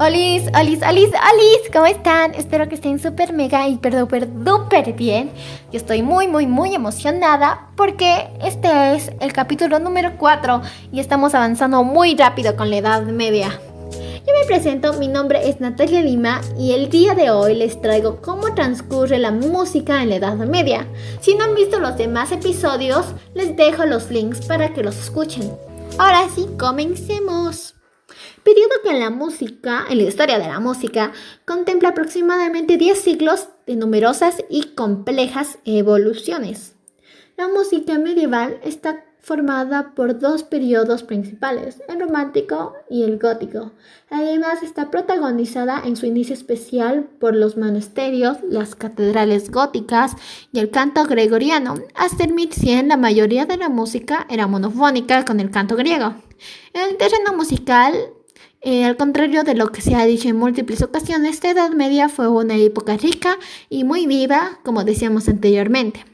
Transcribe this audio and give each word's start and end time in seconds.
Olis, 0.00 0.44
olis, 0.54 0.80
olis, 0.88 1.08
olis, 1.08 1.70
¿cómo 1.72 1.86
están? 1.86 2.32
Espero 2.34 2.68
que 2.68 2.76
estén 2.76 3.00
súper 3.00 3.32
mega, 3.32 3.66
hiper, 3.66 3.98
duper, 3.98 4.28
duper 4.44 4.92
bien. 4.92 5.32
Yo 5.72 5.76
estoy 5.76 6.02
muy, 6.02 6.28
muy, 6.28 6.46
muy 6.46 6.72
emocionada 6.72 7.70
porque 7.76 8.28
este 8.40 8.94
es 8.94 9.10
el 9.18 9.32
capítulo 9.32 9.80
número 9.80 10.12
4 10.16 10.62
y 10.92 11.00
estamos 11.00 11.34
avanzando 11.34 11.82
muy 11.82 12.14
rápido 12.14 12.54
con 12.54 12.70
la 12.70 12.76
edad 12.76 13.02
media. 13.06 13.60
Yo 13.90 14.34
me 14.40 14.46
presento, 14.46 14.92
mi 14.92 15.08
nombre 15.08 15.48
es 15.48 15.60
Natalia 15.60 16.00
Lima 16.00 16.42
y 16.56 16.74
el 16.74 16.90
día 16.90 17.16
de 17.16 17.32
hoy 17.32 17.56
les 17.56 17.80
traigo 17.80 18.22
cómo 18.22 18.54
transcurre 18.54 19.18
la 19.18 19.32
música 19.32 20.00
en 20.00 20.10
la 20.10 20.16
Edad 20.16 20.36
Media. 20.36 20.86
Si 21.20 21.34
no 21.34 21.42
han 21.42 21.56
visto 21.56 21.80
los 21.80 21.96
demás 21.96 22.30
episodios, 22.30 23.06
les 23.34 23.56
dejo 23.56 23.84
los 23.84 24.12
links 24.12 24.46
para 24.46 24.72
que 24.72 24.84
los 24.84 24.96
escuchen. 24.96 25.50
Ahora 25.98 26.28
sí, 26.32 26.46
comencemos 26.56 27.74
periodo 28.42 28.70
que 28.82 28.90
en 28.90 29.00
la 29.00 29.10
música, 29.10 29.84
en 29.88 29.98
la 29.98 30.04
historia 30.04 30.38
de 30.38 30.48
la 30.48 30.60
música, 30.60 31.12
contempla 31.44 31.90
aproximadamente 31.90 32.76
10 32.76 33.00
siglos 33.00 33.48
de 33.66 33.76
numerosas 33.76 34.44
y 34.48 34.74
complejas 34.74 35.58
evoluciones. 35.64 36.74
La 37.36 37.48
música 37.48 37.98
medieval 37.98 38.58
está 38.64 39.04
formada 39.20 39.94
por 39.94 40.18
dos 40.18 40.42
periodos 40.42 41.02
principales, 41.02 41.82
el 41.88 42.00
romántico 42.00 42.74
y 42.88 43.02
el 43.02 43.18
gótico. 43.18 43.72
Además 44.10 44.62
está 44.62 44.90
protagonizada 44.90 45.82
en 45.84 45.96
su 45.96 46.06
inicio 46.06 46.34
especial 46.34 47.08
por 47.20 47.34
los 47.34 47.56
monasterios, 47.56 48.38
las 48.48 48.74
catedrales 48.74 49.50
góticas 49.50 50.12
y 50.52 50.60
el 50.60 50.70
canto 50.70 51.04
gregoriano. 51.04 51.74
Hasta 51.94 52.24
el 52.24 52.32
1100 52.32 52.88
la 52.88 52.96
mayoría 52.96 53.44
de 53.44 53.58
la 53.58 53.68
música 53.68 54.26
era 54.30 54.46
monofónica 54.46 55.24
con 55.24 55.40
el 55.40 55.50
canto 55.50 55.76
griego. 55.76 56.14
En 56.72 56.88
el 56.88 56.96
terreno 56.96 57.34
musical, 57.34 57.94
eh, 58.60 58.84
al 58.84 58.96
contrario 58.96 59.44
de 59.44 59.54
lo 59.54 59.68
que 59.72 59.82
se 59.82 59.94
ha 59.94 60.06
dicho 60.06 60.28
en 60.28 60.36
múltiples 60.36 60.82
ocasiones, 60.82 61.34
esta 61.34 61.50
Edad 61.50 61.70
Media 61.70 62.08
fue 62.08 62.28
una 62.28 62.56
época 62.56 62.96
rica 62.96 63.36
y 63.68 63.84
muy 63.84 64.06
viva, 64.06 64.58
como 64.64 64.84
decíamos 64.84 65.28
anteriormente. 65.28 66.04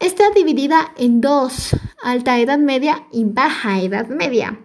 Está 0.00 0.30
dividida 0.30 0.92
en 0.96 1.20
dos, 1.20 1.76
Alta 2.02 2.40
Edad 2.40 2.58
Media 2.58 3.06
y 3.12 3.24
Baja 3.24 3.80
Edad 3.80 4.08
Media. 4.08 4.58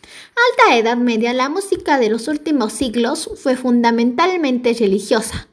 Alta 0.00 0.76
Edad 0.76 0.96
Media, 0.96 1.32
la 1.32 1.48
música 1.48 1.98
de 1.98 2.08
los 2.08 2.26
últimos 2.26 2.72
siglos 2.72 3.30
fue 3.40 3.56
fundamentalmente 3.56 4.74
religiosa, 4.74 5.46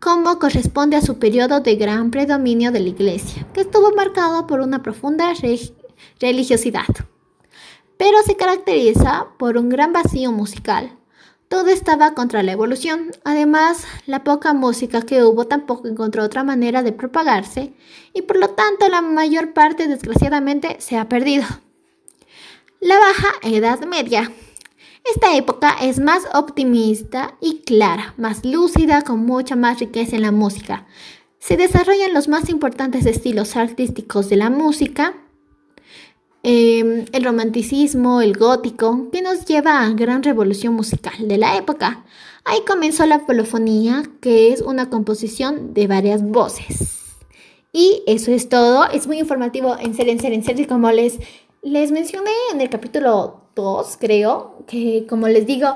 como 0.00 0.38
corresponde 0.38 0.96
a 0.96 1.02
su 1.02 1.18
periodo 1.18 1.60
de 1.60 1.76
gran 1.76 2.10
predominio 2.10 2.72
de 2.72 2.80
la 2.80 2.88
Iglesia, 2.88 3.46
que 3.54 3.60
estuvo 3.60 3.92
marcado 3.92 4.46
por 4.46 4.60
una 4.60 4.82
profunda 4.82 5.32
religiosidad 6.20 6.86
pero 7.96 8.22
se 8.22 8.36
caracteriza 8.36 9.28
por 9.38 9.56
un 9.56 9.68
gran 9.68 9.92
vacío 9.92 10.32
musical. 10.32 10.98
Todo 11.48 11.68
estaba 11.68 12.14
contra 12.14 12.42
la 12.42 12.52
evolución. 12.52 13.10
Además, 13.24 13.84
la 14.06 14.24
poca 14.24 14.54
música 14.54 15.02
que 15.02 15.22
hubo 15.22 15.46
tampoco 15.46 15.88
encontró 15.88 16.24
otra 16.24 16.42
manera 16.42 16.82
de 16.82 16.92
propagarse 16.92 17.74
y 18.12 18.22
por 18.22 18.36
lo 18.36 18.50
tanto 18.50 18.88
la 18.88 19.02
mayor 19.02 19.52
parte 19.52 19.86
desgraciadamente 19.86 20.76
se 20.80 20.96
ha 20.96 21.08
perdido. 21.08 21.44
La 22.80 22.98
Baja 22.98 23.28
Edad 23.42 23.80
Media. 23.86 24.30
Esta 25.04 25.36
época 25.36 25.76
es 25.82 26.00
más 26.00 26.22
optimista 26.32 27.36
y 27.40 27.60
clara, 27.60 28.14
más 28.16 28.44
lúcida, 28.44 29.02
con 29.02 29.26
mucha 29.26 29.54
más 29.54 29.78
riqueza 29.78 30.16
en 30.16 30.22
la 30.22 30.32
música. 30.32 30.86
Se 31.38 31.58
desarrollan 31.58 32.14
los 32.14 32.26
más 32.28 32.48
importantes 32.48 33.04
estilos 33.04 33.54
artísticos 33.54 34.30
de 34.30 34.36
la 34.36 34.48
música, 34.48 35.14
Em, 36.46 37.06
el 37.12 37.24
romanticismo, 37.24 38.20
el 38.20 38.36
gótico, 38.36 39.08
que 39.10 39.22
nos 39.22 39.46
lleva 39.46 39.80
a 39.80 39.88
gran 39.94 40.22
revolución 40.22 40.74
musical 40.74 41.26
de 41.26 41.38
la 41.38 41.56
época. 41.56 42.04
Ahí 42.44 42.58
comenzó 42.66 43.06
la 43.06 43.24
polofonía, 43.24 44.02
que 44.20 44.52
es 44.52 44.60
una 44.60 44.90
composición 44.90 45.72
de 45.72 45.86
varias 45.86 46.22
voces. 46.22 47.16
Y 47.72 48.02
eso 48.06 48.30
es 48.30 48.50
todo. 48.50 48.84
Es 48.90 49.06
muy 49.06 49.18
informativo, 49.20 49.74
en 49.80 49.94
serio, 49.94 50.12
en 50.12 50.20
serio, 50.20 50.36
en 50.36 50.44
serio, 50.44 50.66
como 50.68 50.90
les, 50.92 51.18
les 51.62 51.90
mencioné 51.90 52.30
en 52.52 52.60
el 52.60 52.68
capítulo 52.68 53.48
2, 53.56 53.96
creo, 53.98 54.64
que 54.66 55.06
como 55.08 55.28
les 55.28 55.46
digo, 55.46 55.68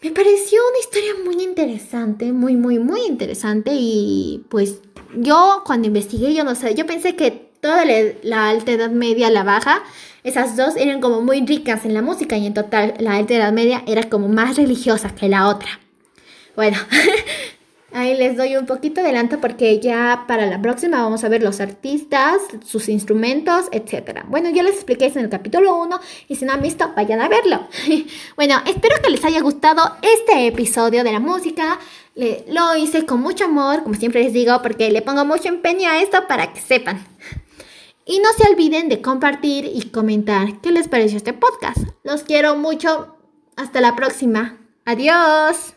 me 0.00 0.10
pareció 0.10 0.58
una 0.70 0.78
historia 0.78 1.12
muy 1.22 1.44
interesante, 1.44 2.32
muy, 2.32 2.56
muy, 2.56 2.78
muy 2.78 3.02
interesante. 3.02 3.72
Y 3.74 4.46
pues 4.48 4.78
yo 5.14 5.64
cuando 5.66 5.86
investigué, 5.86 6.32
yo 6.32 6.44
no 6.44 6.54
sé, 6.54 6.74
yo 6.74 6.86
pensé 6.86 7.14
que 7.14 7.49
toda 7.60 7.84
la, 7.84 8.48
alta 8.48 8.72
edad 8.72 8.90
media, 8.90 9.30
la 9.30 9.44
baja, 9.44 9.82
esas 10.24 10.56
dos 10.56 10.76
eran 10.76 11.00
como 11.00 11.20
muy 11.20 11.44
ricas 11.46 11.84
en 11.84 11.94
la 11.94 12.02
música 12.02 12.36
y 12.36 12.46
en 12.46 12.54
total 12.54 12.94
la 12.98 13.16
alta 13.16 13.34
edad 13.34 13.52
media 13.52 13.82
era 13.86 14.08
como 14.08 14.28
más 14.28 14.56
religiosa 14.56 15.14
que 15.14 15.28
la 15.28 15.48
otra. 15.48 15.80
Bueno, 16.56 16.78
ahí 17.92 18.16
les 18.16 18.36
doy 18.36 18.56
un 18.56 18.66
poquito 18.66 19.00
adelanto 19.00 19.40
porque 19.40 19.80
ya 19.80 20.24
para 20.26 20.46
la 20.46 20.60
próxima 20.60 21.02
vamos 21.02 21.24
a 21.24 21.28
ver 21.28 21.42
los 21.42 21.60
artistas, 21.60 22.42
sus 22.64 22.88
instrumentos, 22.88 23.66
etc. 23.72 24.24
Bueno, 24.28 24.50
ya 24.50 24.62
les 24.62 24.74
expliqué 24.74 25.06
eso 25.06 25.18
en 25.18 25.26
el 25.26 25.30
capítulo 25.30 25.76
1 25.76 26.00
y 26.28 26.36
si 26.36 26.44
no 26.44 26.52
han 26.52 26.62
visto, 26.62 26.92
vayan 26.94 27.20
a 27.20 27.28
verlo. 27.28 27.66
bueno, 28.36 28.60
espero 28.66 28.96
que 29.02 29.10
les 29.10 29.24
haya 29.24 29.40
gustado 29.40 29.96
este 30.02 30.46
episodio 30.46 31.04
de 31.04 31.12
la 31.12 31.20
música. 31.20 31.78
lo 32.14 32.76
hice 32.76 33.06
con 33.06 33.20
mucho 33.20 33.46
amor, 33.46 33.82
como 33.82 33.94
siempre 33.94 34.22
les 34.22 34.32
digo, 34.32 34.60
porque 34.62 34.90
le 34.90 35.02
pongo 35.02 35.24
mucho 35.24 35.48
empeño 35.48 35.88
a 35.88 36.00
esto 36.02 36.26
para 36.28 36.52
que 36.52 36.60
sepan. 36.60 37.06
Y 38.10 38.18
no 38.18 38.32
se 38.32 38.50
olviden 38.50 38.88
de 38.88 39.00
compartir 39.00 39.70
y 39.72 39.82
comentar 39.90 40.60
qué 40.60 40.72
les 40.72 40.88
pareció 40.88 41.16
este 41.16 41.32
podcast. 41.32 41.78
Los 42.02 42.24
quiero 42.24 42.56
mucho. 42.56 43.14
Hasta 43.56 43.80
la 43.80 43.94
próxima. 43.94 44.58
Adiós. 44.84 45.74